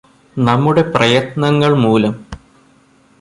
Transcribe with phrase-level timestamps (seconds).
[0.37, 2.13] നമ്മുടെ പ്രയത്നങ്ങള് മൂലം